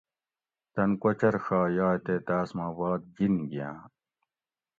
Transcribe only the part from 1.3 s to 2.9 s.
ݭا یائ تے تاٞس ما